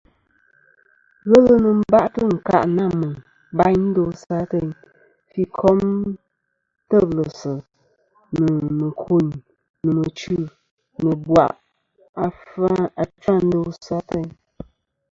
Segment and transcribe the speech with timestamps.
[1.29, 3.15] Ghelɨ nɨn bâytɨ̀ ɨnkâʼ nâ mèyn
[3.57, 4.69] bayn ndosɨ ateyn,
[5.31, 5.79] fî kom
[6.89, 7.57] têblɨ̀sɨ̀,
[8.39, 9.27] nɨ̀ mɨ̀kûyn,
[9.83, 10.37] nɨ̀ mɨchî,
[11.01, 11.51] nɨ̀ ɨ̀bwàʼ
[12.25, 12.65] achfɨ
[13.33, 14.27] a ndosɨ ateyn.